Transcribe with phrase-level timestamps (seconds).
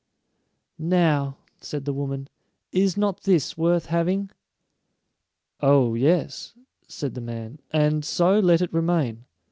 [0.79, 2.27] "Now," said the woman,
[2.71, 4.31] "is not this worth having?"
[5.61, 6.55] "Oh, yes,"
[6.87, 9.25] said the man; "and so let it remain.